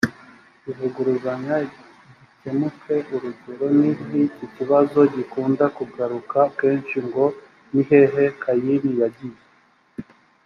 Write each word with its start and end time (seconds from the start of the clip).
bivuguruzanya 0.63 1.55
gikemuke 1.71 2.95
urugero 3.13 3.65
ni 3.77 3.89
nk 4.05 4.11
iki 4.25 4.45
kibazo 4.55 4.99
gikunda 5.15 5.65
kugaruka 5.77 6.39
kenshi 6.59 6.97
ngo 7.07 7.25
ni 7.71 7.81
hehe 7.89 8.25
kayini 8.41 8.91
yagiye 9.01 9.39